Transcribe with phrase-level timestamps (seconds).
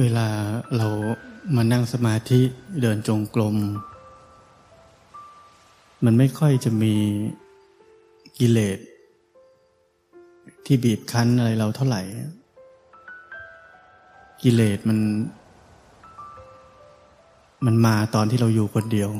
[0.00, 0.28] เวลา
[0.76, 0.88] เรา
[1.56, 2.40] มานั่งสมาธิ
[2.80, 3.56] เดินจงกรม
[6.04, 6.94] มันไม่ค่อยจะมี
[8.38, 8.78] กิเลส
[10.66, 12.02] ที่บีบคั้นอะไรเราเท่าไหร่
[14.42, 14.98] กิเลสมัน
[17.66, 19.10] มันมาตอนที่เราอยู่คนเดียว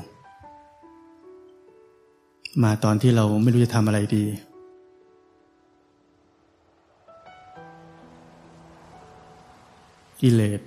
[2.65, 4.25] มาตอนที่เราไม่รู้จะทำอะไรดี
[10.21, 10.61] กิเลส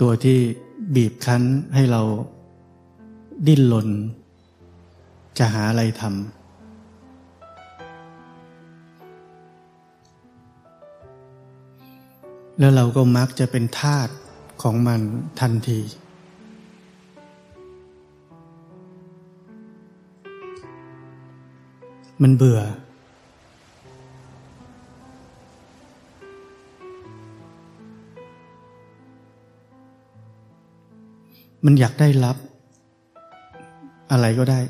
[0.00, 0.38] ตัวที่
[0.94, 1.42] บีบคั้น
[1.74, 2.02] ให้เรา
[3.46, 3.88] ดิ้นรน
[5.38, 6.14] จะหาอะไรทำ
[12.58, 14.08] แล้วเราก็มักจะเป็นทาส
[14.62, 15.00] ของมัน
[15.40, 15.80] ทันที
[22.22, 22.60] มันเบื่อ
[31.64, 32.36] มันอยากได้รับ
[34.10, 34.60] อะไรก็ได้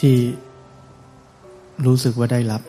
[0.00, 0.16] ที่
[1.86, 2.62] รู้สึกว่าได้รับ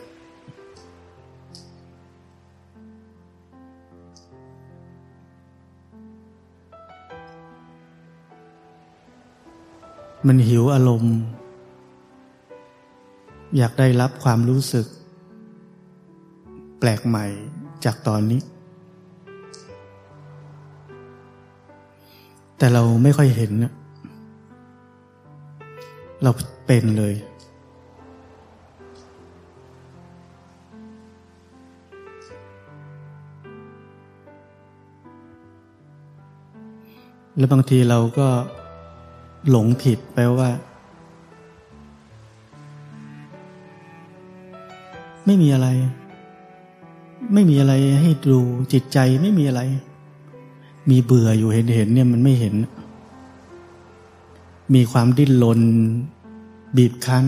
[10.28, 11.16] มันหิวอารมณ์
[13.56, 14.86] อยากได้รับความรู้สึก
[16.78, 17.26] แปลกใหม่
[17.84, 18.40] จากตอนนี้
[22.58, 23.52] แต่เราไม่ค่อยเห็น
[26.22, 26.30] เรา
[26.66, 27.14] เป็นเลย
[37.38, 38.28] แล้วบางทีเราก็
[39.50, 40.50] หลงผิดไปว่า
[45.26, 45.68] ไม่มีอะไร
[47.34, 48.40] ไม่มีอะไรให้ดู
[48.72, 49.60] จิตใจไม่มีอะไร
[50.90, 52.54] มีเบื่ออยู่เห็นเห็นเนี่ยมันไม่เห็น
[54.74, 55.60] มีความดิ้นรน
[56.76, 57.26] บีบคั้น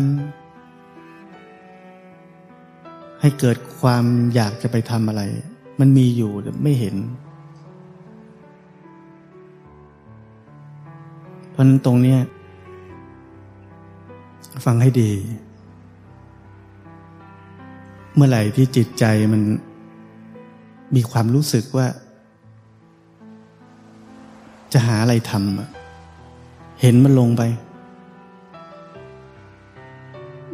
[3.21, 5.23] ให้เกิดความอยากจะไปทำอะไร
[5.81, 6.97] มันมีอยู่แต่ไม่เห็น
[11.51, 12.17] เพราะนั้นตรงนี้
[14.65, 15.11] ฟังให้ดี
[18.15, 19.43] เมื่อไหร่ที่จิตใจมัน
[20.95, 21.87] มีความรู้สึกว่า
[24.73, 27.43] จะหาอะไรทำเห็นมันลงไป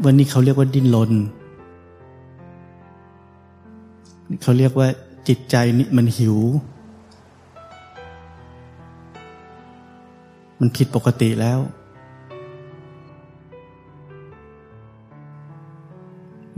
[0.05, 1.13] วันนี้เขาเรียกว่าดิ้นรน
[4.43, 4.89] เขาเรียกว่า
[5.29, 6.39] จิตใจนี่มันหิว
[10.59, 11.59] มันผิดปกติแล้ว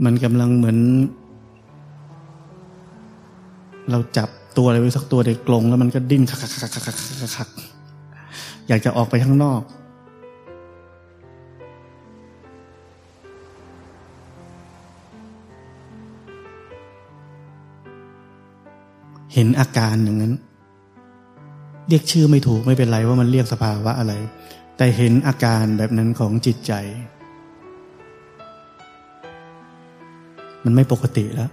[0.03, 0.77] มันกำลังเหมือน
[3.89, 6.83] เราจับ ตัวอะไรไว้สักตัวในกลงแล้วมันก็ดิ้นคักคักคักคัก
[7.37, 7.49] คัก
[8.67, 9.61] อยากจะออกไปข้างนอก
[19.33, 20.33] เห็นอาการอย่างนั้น
[21.89, 24.13] เรียกชื่อไม่ถูกไม่เป็นไรว่ามันเรียกสภาวะอะไร
[24.77, 26.73] แต่เห็นอาการแบบนั้นของจิตใจ
[30.63, 31.51] มันไม่ปกติแล้ว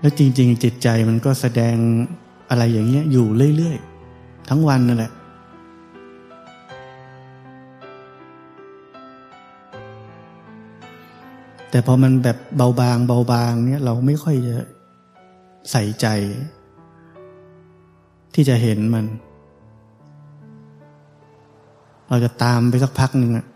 [0.00, 1.76] แล้วจริง ๆ จิตใจมันก็แสดง
[2.50, 3.26] อะไรอย่างเงี้ยอยู่
[3.56, 5.12] เรื่อยๆ ทั้งวันนั่นแหละ
[11.70, 14.56] แต่พอมันแบบเบาบางเบาบางเนี่ยเราไม่ค่อยจะ
[15.70, 16.06] ใส่ใจ
[18.34, 19.06] ที่จะเห็นมัน
[22.08, 23.46] เราจะตามไปสักพักหนึ่งอะ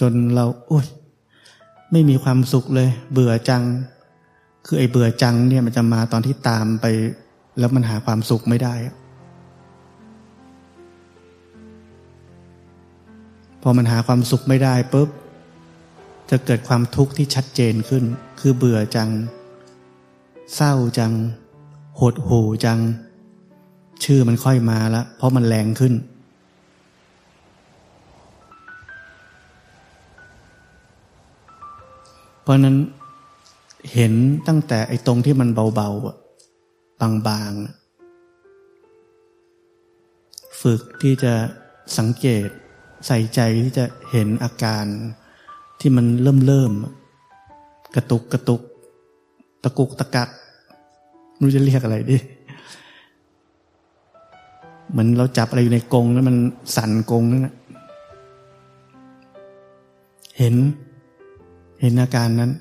[0.00, 0.86] จนเราโอ้ย
[1.92, 3.62] ไม่มีความสุขเลย เบื่อจัง
[4.66, 6.86] คือไอ้เบื่อจังเนี่ยมันจะมาตอนที่ตามไป
[7.58, 8.74] แล้วมันหาความสุขไม่ได้
[13.62, 15.08] พอมันหาความสุขไม่ได้ปุ๊บ
[16.30, 18.04] จะเกิดความทุกข์ที่ชัดเจนขึ้น
[18.40, 19.10] คือเบื่อจัง
[20.54, 21.12] เศร้าจัง
[22.00, 22.78] หดหูจัง
[24.04, 25.94] ชื่อมันค่อยมาล้วเพราะมันแรงขึ้น
[32.42, 32.76] เพราะนั้น
[33.92, 34.12] เห็น
[34.48, 37.82] ตั้งแต่ไอ้ตรงที่มันเบาๆบางๆ
[40.60, 41.32] ฝึกที่จะ
[41.98, 42.48] สังเกต
[43.06, 44.84] ใส่ใจที่จะเห็นอาการ
[45.80, 46.72] ที่มันเริ่มเริ่ม
[47.94, 48.62] กระตุกกระตุก
[49.64, 50.28] ตะกุกตะกัก
[51.34, 52.16] ไม่รู้จะเรียกอะไรดิ
[54.90, 56.36] เหมือนเราจับอะไรอยู่ในกรงแล้วมัน
[56.76, 57.54] สั่นกรงนั่นแหะ
[60.38, 60.54] เห็น
[61.80, 62.52] เห็นอาการนั้น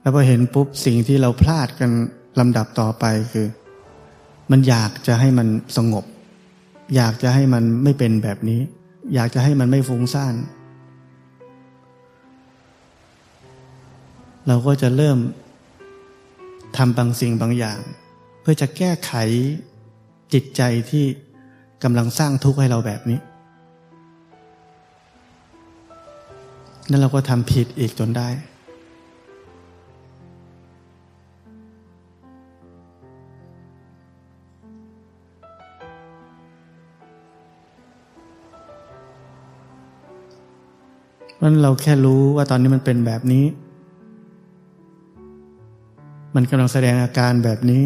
[0.00, 1.90] แล้วพอเห็นปุ๊บสิ่งที่เราพลาดกัน
[2.38, 3.46] ลำดับต่อไปคือ
[4.50, 6.04] มันอยากจะให้มันสงบ
[6.96, 8.60] อยากจะให้มันไม่เป็นแบบนี้
[9.14, 10.34] อยากจะให้มันไม่ฟุ้งซ่าน
[14.46, 15.18] เราก็จะเริ่ม
[16.76, 17.78] ทำบางสิ่งบางอย่าง
[18.40, 19.12] เพื่อจะแก้ไข
[20.32, 21.04] จิตใจที่
[21.82, 23.18] กำลังสร้างทุกข์ให้เราแบบนี้
[26.90, 28.28] นั่นเราก็ทำผิดอีกจนได้
[41.42, 43.44] มันเราแค่รู้ว่าตอนนี้มันเป็นแบบนี้
[46.34, 47.84] มันกำลังแสดงอาการแบบนี้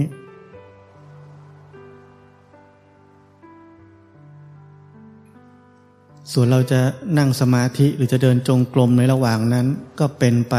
[6.32, 6.80] ส่วนเราจะ
[7.18, 9.66] นั่งสมาธิหรือจะเดินจงกรมในระหว่างนั้น
[10.00, 10.56] ก็เป็นไป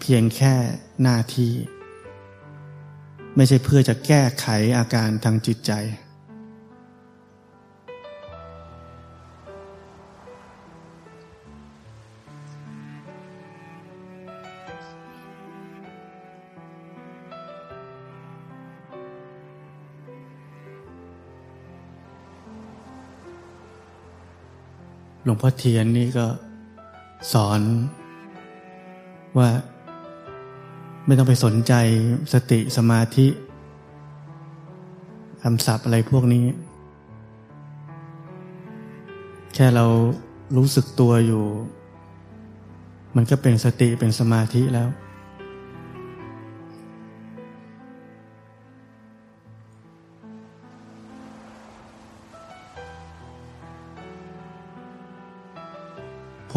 [0.00, 0.54] เพียงแค่
[1.02, 1.52] หน้าที่
[3.36, 4.46] ไม่ใช่เพื่อจะแก้ไข
[4.78, 5.72] อาการทางจิตใจ
[25.24, 26.26] หลวงพ่อเทียนนี่ก็
[27.32, 27.60] สอน
[29.38, 29.48] ว่า
[31.06, 31.72] ไม่ต้องไปสนใจ
[32.32, 33.26] สติสมาธิ
[35.42, 36.44] คำศัพท์อะไรพวกนี้
[39.54, 39.86] แค่เรา
[40.56, 41.44] รู้สึกตัวอยู่
[43.16, 44.88] มันก็เป็นสติเป็นสมาธิแล้ว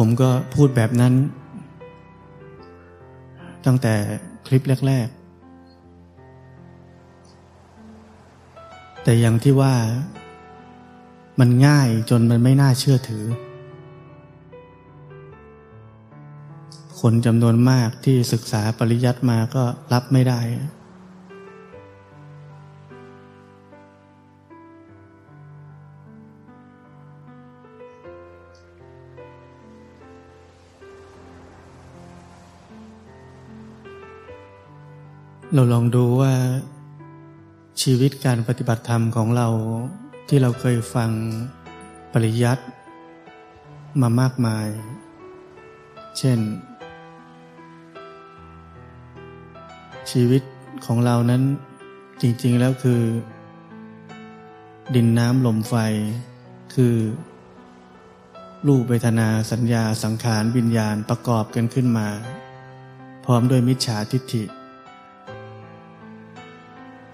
[0.06, 1.14] มก็พูดแบบนั้น
[3.66, 3.94] ตั้งแต่
[4.46, 5.08] คลิปแรก
[7.94, 9.74] ๆ แต่อย่างที่ว่า
[11.40, 13.24] มันง่ายจนมันไม่น่าเชื่อถือ
[17.00, 20.40] คนจำนวนมากที่ศึกษาปริยัติมาก็รับไม่ได้
[35.54, 36.34] เราลองดูว่า
[37.82, 39.48] ชีวิตการปฏิบัติธรรมของเรา
[40.28, 41.10] ที่เราเคยฟัง
[42.12, 42.64] ปริยัติ
[44.00, 44.68] มามากมาย
[46.18, 46.38] เช่น
[50.10, 50.42] ชีวิต
[50.86, 51.42] ของเรานั้น
[52.22, 53.02] จริงๆแล้วคือ
[54.94, 55.74] ดินน้ำลมไฟ
[56.74, 56.94] คือ
[58.66, 62.08] รูปเวทนาสัญญาสังขารวิญญาณประกอบกันขึ้นมา
[63.24, 64.44] พร้อมด้วยมิจฉาทิฏฐิ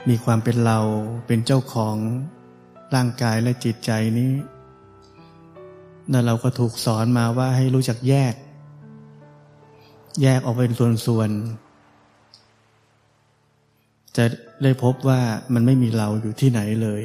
[0.09, 0.79] มีความเป็นเรา
[1.27, 1.97] เป็นเจ้าของ
[2.95, 4.33] ร่างกายและจิตใจนี้
[6.13, 8.35] นั่นเราก็ถูกสอนมาว่าให้รู้จักแยก
[10.23, 10.73] แยกออกเป็น
[11.07, 14.25] ส่วนๆ จะ
[14.63, 15.21] ได้พบว่า
[15.55, 17.03] มันไม่มีเราอยู่ที่ไหนเลย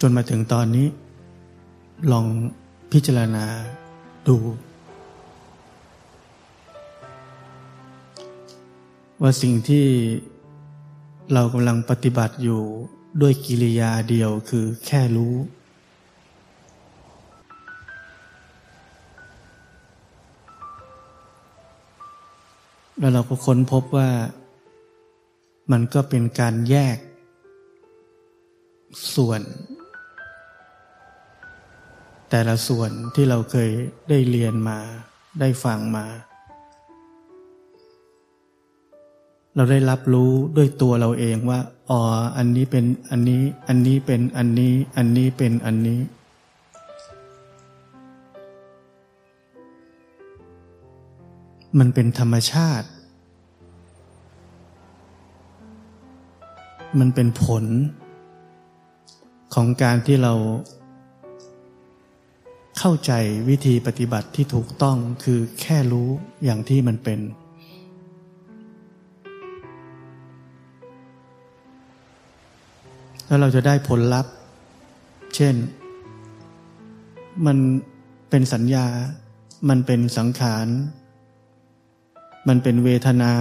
[0.00, 0.86] จนมาถึงตอนนี้
[2.12, 2.26] ลอง
[2.92, 3.44] พิจารณา
[4.28, 4.36] ดู
[9.22, 9.86] ว่าสิ่งที่
[11.32, 12.62] เรากำลังปฏิบัติอยู่
[13.20, 15.34] ด้วยกิริยาเดียวคือแค่รู้
[22.98, 24.10] แล้วเราก็ค้นพบว่า
[25.72, 26.98] มันก็เป็นการแยก
[29.14, 29.40] ส่วน
[32.30, 33.70] แต่ละส่วนที่เราเคย
[34.08, 34.78] ได้เรียนมา
[35.40, 36.06] ได้ฟังมา
[39.58, 41.60] เราได้รับรู้ด้วยตัวเราเองว่า
[41.90, 42.00] อ๋อ
[42.36, 46.00] อันนี้เป็นอันนี้ อันนี้เป็นอันนี้ อันนี้เป็นอันนี้
[51.78, 52.88] มันเป็นธรรมชาติ
[56.98, 57.64] มันเป็นผล
[59.54, 60.34] ของการที่เรา
[62.78, 63.12] เข้าใจ
[63.48, 66.08] วิธีปฏิบัติที่ถูกต้องคือแค่รู้
[66.44, 67.20] อย่างที่มันเป็น
[73.28, 74.32] แล้วเราจะได้ผลลัพธ์
[75.34, 75.54] เช่น
[77.46, 77.58] มัน
[78.30, 78.86] เป็นสัญญา
[79.68, 80.66] มันเป็นสังขาร
[82.48, 83.32] มันเป็นเวทนา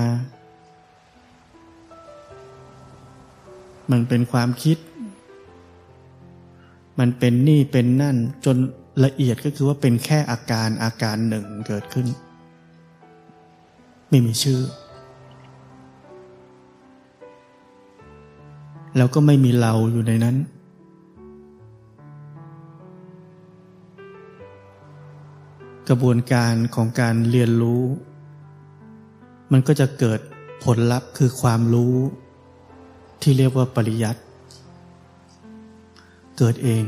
[3.91, 4.77] มันเป็นความคิด
[6.99, 8.57] มันเป็นนี่เป็นนั่น จน
[9.05, 12.07] ละเอียดก็คือว่าเป็นแค่อาการอาการหนึ่งเกิดขึ้น
[14.09, 14.59] ไม่มีชื่อ
[18.97, 20.35] แล้วก็ไม่มีเราอยู่ในนั้น
[25.89, 27.83] กระบวนการของการเรียนรู้
[29.51, 30.19] มันก็จะเกิด
[30.63, 31.95] ผลลัพธ์คือความรู้
[33.21, 34.21] ที่เรียกว่าปริยัติ
[36.37, 36.83] เกิดเอง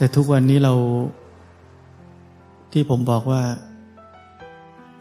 [0.00, 0.74] แต่ทุกวันนี้เรา
[2.72, 3.42] ที่ผมบอกว่า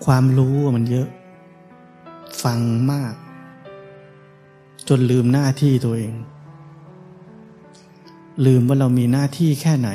[0.06, 1.08] ความรู้มันเยอะ
[2.44, 2.60] ฟัง
[2.92, 3.14] มาก
[4.88, 6.14] จนลืมหน้าที่ตัวเอง
[8.46, 9.90] ลืมว่าเรามีหน้าที่แค่ไหน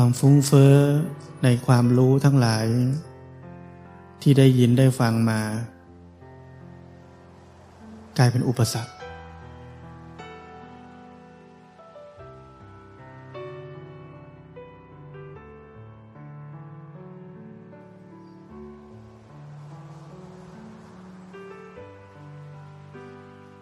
[0.00, 0.74] ความฟุ้งเฟ้อ
[1.44, 2.66] ในความรู้ทั้งหลาย
[4.22, 5.40] ที่ได้ยินได้ฟังมา
[8.18, 8.92] กลายเป็นอุปสรรค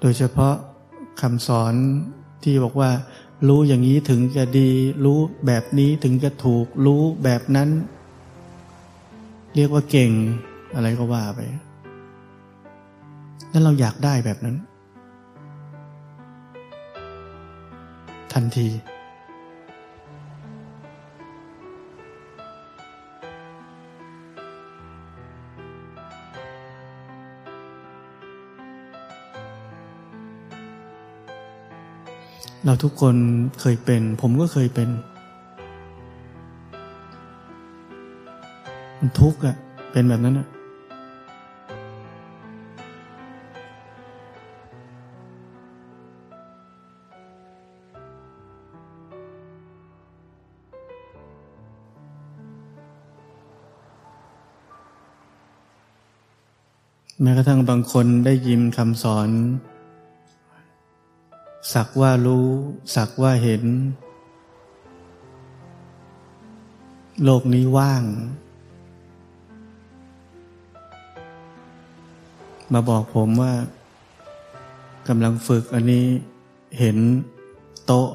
[0.01, 0.55] โดยเฉพาะ
[1.21, 1.75] คำสอน
[2.43, 2.91] ที่บอกว่า
[3.49, 4.71] รู้อย่างนี้ถึงจะดี
[5.05, 7.69] รู้แบบนี้ถึงจะถูก รู้แบบนั้น
[9.55, 10.11] เรียกว่าเก่ง
[10.75, 11.41] อะไรก็ว่าไป
[13.51, 14.57] แล้วเราอยากได้แบบนั้น
[18.33, 18.69] ทันที
[32.69, 33.17] เราทุกคน
[33.61, 34.89] เคยเป็น ผมก็เคยเป็น
[38.99, 39.57] มันทุกข์อะ
[39.93, 40.47] เป็นแบบนั้นอะ
[57.23, 59.29] แม้กระทั่งบางคนได้ยินคำสอน
[61.73, 62.49] สักว่ารู้
[62.95, 63.65] สักว่าเห็น
[67.25, 68.03] โลกนี้ว่าง
[72.73, 73.55] มาบอกผมว่า
[75.09, 76.07] กำลังฝึกอันนี้
[76.79, 76.97] เห็น
[77.87, 78.09] โต๊ะ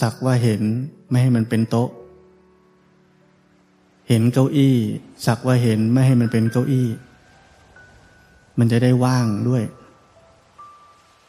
[0.00, 0.62] สักว่าเห็น
[1.08, 1.90] ไม่ให้มันเป็นโต๊ะ
[4.08, 4.76] เห็นเก้าอี้
[5.26, 6.88] สักว่าเห็นไม่ให้มันเป็นเก้าอี้
[8.58, 9.64] มันจะได้ว่างด้วย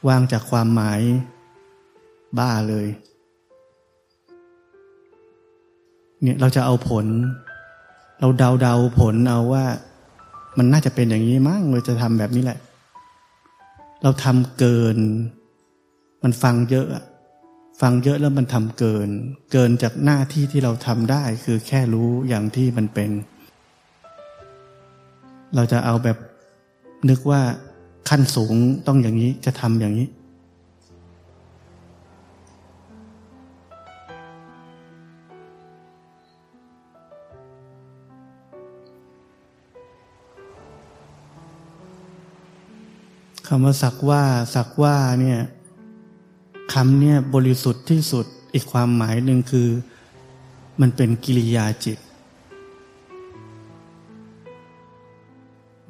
[0.07, 1.01] ว่างจากความหมาย
[2.39, 2.87] บ้าเลย
[6.21, 7.05] เนี่ยเราจะเอาผล
[8.19, 9.65] เราเดาเดาผลเอาว่า
[10.57, 12.59] มันน่าจะเป็นอย่างนี้มั้งเราจะทำแบบนี้แหละ
[14.03, 14.97] เราทำเกิน
[16.23, 17.03] มันฟังเยอะอะ
[17.81, 19.09] ฟังเยอะแล้วมันทำเกิน
[19.51, 23.11] เกินจากหน้าที่ที่เราทำได้ คือแค่รู้อย่างที่มันเป็น
[25.55, 26.17] เราจะเอาแบบ
[27.09, 27.41] นึกว่า
[28.09, 28.53] ขั้นสูง
[28.87, 30.07] ต้องอย่างนี้จะทำอย่างนี้
[43.55, 44.23] คำว่าสักว่า
[44.55, 45.39] สักว่าเนี่ย
[46.73, 49.67] คำเนี่ยบริสุทธิ์ที่สุดอีกความหมายหนึ่งคือ
[50.81, 51.99] มันเป็นกิริยาจิต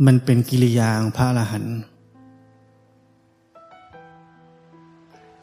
[0.06, 1.78] มันเป็นกิริยาของพระอรหันต์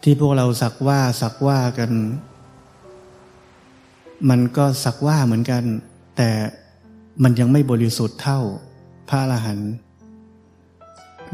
[0.03, 1.91] ที่พวกเราสักว่าสักว่ากัน
[4.29, 5.63] มันก็สักว่าเหมือนกัน
[6.17, 6.31] แต่
[7.23, 8.41] มันยังไม่บริสุทธิ์เท่า
[9.09, 9.71] พระอรหันต์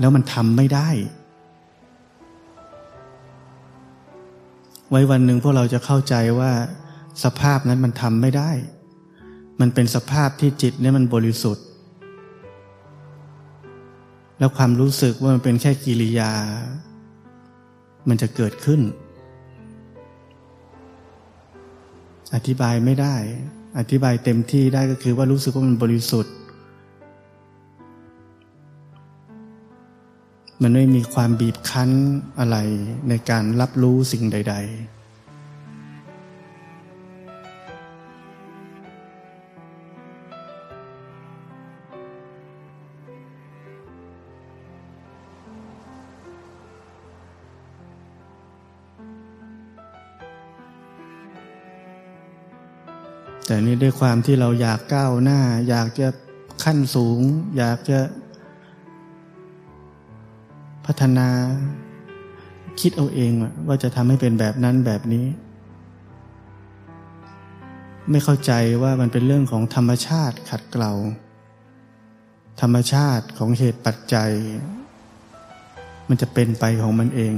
[0.00, 0.88] แล้วมันทำไม่ได้
[4.90, 6.52] ไว้วันหนึ่งพวกเราจะเข้าใจว่า
[7.24, 8.50] สภาพนั้นมันทำไม่ได้
[9.60, 11.64] มันเป็นสภาพที่จิตเนี่ยมันบริสุทธิ์
[14.38, 16.32] แล้วความรู้สึกว่ามันเป็นแค่กิริยา
[18.08, 18.80] มันจะเกิดขึ้น
[22.34, 23.14] อธิบายไม่ได้
[23.78, 26.34] อธิบายเต็มที่ได้ก็คือว่ารู้สึกว่ามันบริสุทธิ์
[30.62, 31.90] มันไม่มีความบีบคั้น
[32.38, 32.56] อะไร
[33.08, 34.96] ในการรับรู้สิ่งใด ๆ
[53.46, 56.08] แต่นี่ด้วยความที่เราอยากก้าวหน้า อยากจะ
[56.64, 57.20] ขั้นสูง
[57.58, 57.98] อยากจะ
[60.86, 61.28] พัฒนา
[62.80, 63.32] คิดเอาเอง
[63.66, 65.26] ว่าจะทำให้เป็นแบบนั้นแบบนี้
[68.10, 68.52] ไม่เข้าใจ
[68.82, 70.92] ว่ามันเป็นเรื่องของธรรมชาติขัดเกลา
[72.60, 74.30] ธรรมชาติของเหตุปัจจัย
[76.08, 77.34] มันจะเป็นไปของมันเอง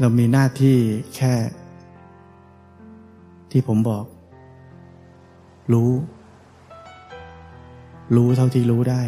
[0.00, 0.76] เรามีหน้าที่
[1.16, 1.34] แค่
[3.50, 4.04] ที่ผมบอก
[5.72, 5.90] รู้
[8.16, 9.02] รู้เท่าที่รู้ได้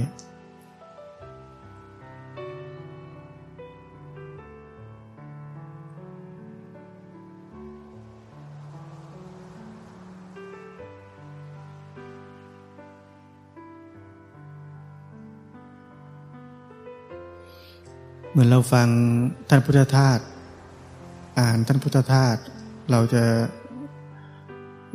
[18.37, 18.89] เหมือนเราฟัง
[19.49, 20.19] ท่านพุทธทาส
[21.39, 22.37] อ่านท่านพุทธทาส
[22.91, 23.23] เราจะ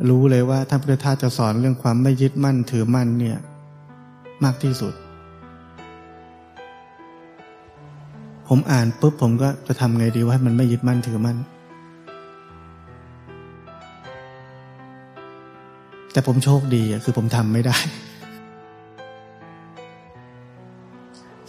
[0.08, 3.38] รู้เลยว่าท่านพุทธทาสจะสอนเรื่องความไม่ยึดมั่นถือมั่นเนี่ย
[4.44, 4.94] มากที่สุด
[8.48, 11.38] ผมอ่านปุ๊บผมก็จะทำไงดีว่ามันไม่ยึดมั่นถือมั่น
[16.12, 17.76] แต่ผมโชคดีอะคือผมทำไม่ได้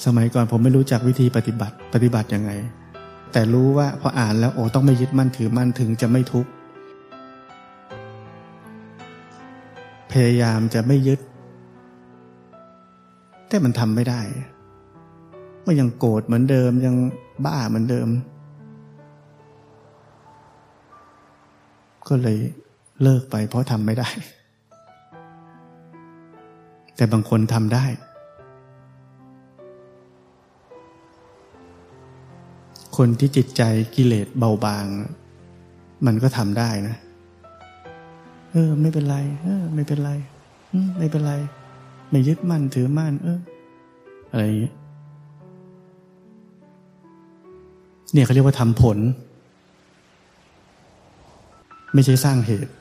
[0.06, 2.52] สมัยก่อนผมไม่รู้จักวิธีปฏิบัติปฏิบัติยังไง
[3.32, 6.50] แต่รู้ว่าพออ่านแล้วโอ้ต้องไม่ยึดมั่นถือมั่นถึงจะไม่ทุกข์
[10.12, 11.20] พยายามจะไม่ยึด
[13.48, 14.22] แต่มันทำไม่ได้
[15.66, 16.96] มันยังโกรธเหมือนเดิมยัง
[17.46, 18.08] บ้าเหมือนเดิม
[22.08, 22.38] ก็เลย
[23.02, 24.10] เลิกไปเพราะทำไม่ได้
[26.96, 27.86] แต่บางคนทำได้
[32.98, 33.62] คนที่จิตใจ
[33.96, 34.86] กิเลสเบาบาง
[36.06, 36.96] มันก็ทำได้นะ
[38.52, 40.12] เออ ไม่เป็นไร เออ ไม่เป็นไร
[40.98, 41.34] ไม่เป็นไร
[42.10, 43.40] ไม่ยึดมั่นถือมั่นเออ
[44.32, 44.74] อะไรอย่างเงี้ย
[48.14, 48.98] เนี่ยเขาเรียกว่าทำผล
[51.94, 52.72] ไม่ใช่สร้างเหตุ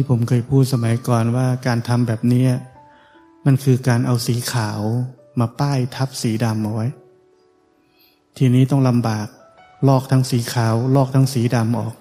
[0.00, 2.46] ที่ผมเคยพูดสมัยก่อนว่าการทำแบบนี้
[3.46, 4.80] มันคือการเอาสีขาว
[5.40, 6.86] มาป้ายทับสีดำเอาไว้
[8.36, 9.26] ทีนี้ต้องลำบาก
[9.88, 11.94] ลอกทั้งสีขาว ลอกทั้งสีดำออก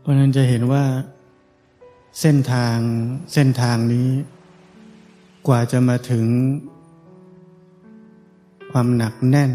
[0.00, 0.84] เพราะนั้นจะเห็นว่า
[2.20, 2.78] เส้นทาง
[3.32, 4.08] เส้นทางนี้
[5.46, 6.26] กว่าจะมาถึง
[8.70, 9.52] ความหนักแน่น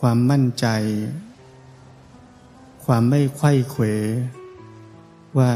[0.00, 0.66] ความมั่นใจ
[2.84, 3.84] ความไม่ไข้เขว
[5.38, 5.50] ว่า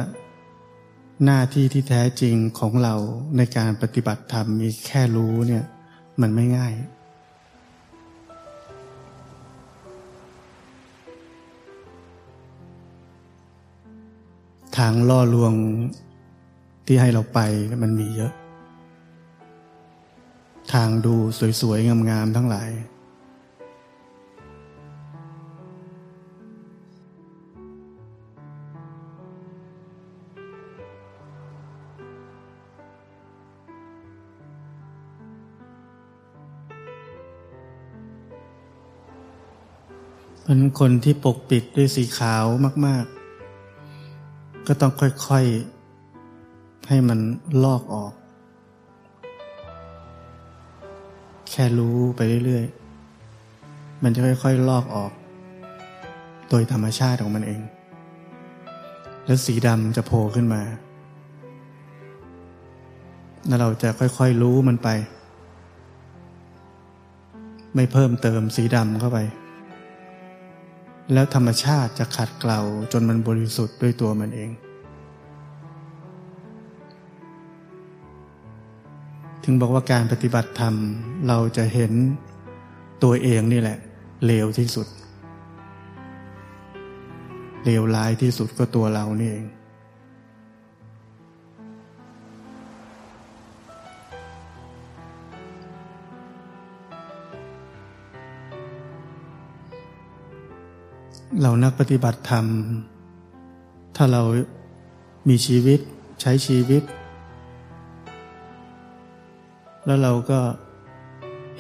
[1.25, 2.95] หน้าที่ที่แท้จริงของเรา
[3.37, 5.65] ในการปฏิบัติธรรมมีแค่รู้เนี่ย
[6.21, 6.73] มันไม่ง่าย
[14.85, 15.55] ทางล่อลวง
[16.87, 17.39] ที่ให้เราไป
[17.83, 18.33] มันมีเยอะ
[20.73, 21.15] ทางดู
[21.61, 22.71] สวยๆ งามๆ ทั้งหลาย
[40.45, 42.45] เป็นคนที่ปกปิดด้วยสีขาว
[42.87, 43.20] มาก ๆ
[44.67, 47.19] ก็ต้องค่อยๆ ให้มัน
[47.65, 48.13] ลอกออก
[51.51, 55.13] แค่รู้ไปเรื่อยๆ มันจะค่อยๆ ลอกออก
[56.49, 57.61] โดยธรรมชาติของมันเอง
[59.25, 60.63] แล้วสีดำจะโผล่ขึ้นมา
[63.47, 64.89] แล้วเราจะค่อยๆ รู้มันไป
[67.75, 69.19] ไม่เพิ่มเติมสีดำเข้าไป
[71.13, 72.61] แล้วธรรมชาติจะขัดเกลา
[72.93, 74.51] จนมันบริสุทธิ์ด้วยตัวมันเอง
[79.45, 80.75] ถึงบอกว่าการปฏิบัติธรรม
[81.29, 81.93] เราจะเห็น
[83.03, 83.79] ตัวเองนี่แหละ
[84.27, 84.87] เลวที่สุด
[87.65, 89.47] เลวร้ายที่สุดก็ตัวเรานี่เอง
[101.39, 102.47] เรานักปฏิบัติธรรม
[103.97, 104.23] ถ้าเรา
[105.29, 105.81] มีชีวิต
[106.21, 106.83] ใช้ชีวิต
[109.87, 110.41] แล้วเราก็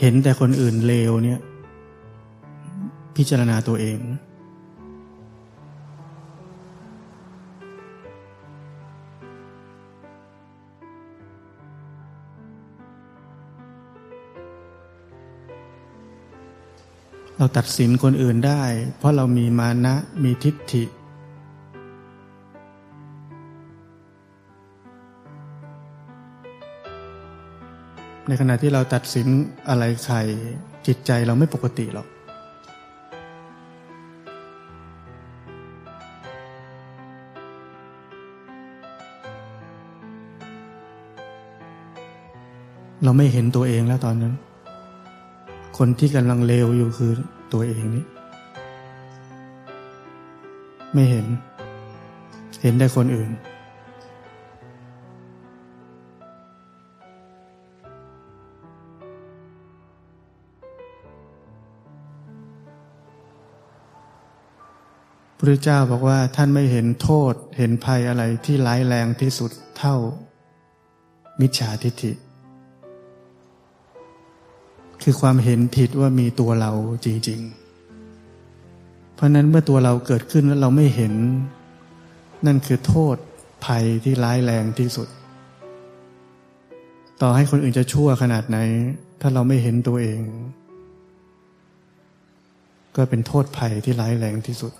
[0.00, 1.40] เห็นแต่คนอื่นเลวเนี่ย
[3.16, 3.98] พิจารณาตัวเอง
[17.42, 18.62] เราตัดสินคนอื่นได้
[18.98, 20.84] เพราะเรามีมานะมีทิฏฐิ
[28.28, 29.26] ในขณะที่เราตัดสิน
[29.68, 30.16] อะไรใคร
[30.86, 32.06] จิตใจเราไม่ปกติหรอก
[43.04, 44.34] เราไม่เห็นตัวเองแล้วตอนนั้น
[45.82, 47.12] คนที่กำลังเลวอยู่คือ
[47.52, 48.04] ตัวเองนี้
[50.94, 51.26] ไม่เห็น
[52.62, 53.30] เห็นได้คนอื่น
[65.38, 69.96] พระเจ้าบอกว่าท่านไม่เห็นโทษเห็นภัยอะไรที่ร้ายแรงที่สุดเท่า
[71.40, 72.12] มิจฉาทิฏฐิ
[75.02, 76.72] คือความเห็นผิดว่ามีตัวเรา
[77.04, 77.40] จริง
[78.26, 81.14] ๆ เพราะนั้นเมื่อตัวเราเกิดขึ้นแล้วเราไม่เห็น
[82.46, 83.16] นั่นคือโทษ
[83.64, 85.08] ภัยที่ร้ายแรงที่สุด
[87.20, 88.58] ต่อให้คนอื่นจะชั่วขนาดไหน
[89.20, 90.20] ถ้าเราไม่เห็นตัวเอง
[92.96, 94.72] ก็เป็นโทษภัยที่ร้ายแรงที่สุด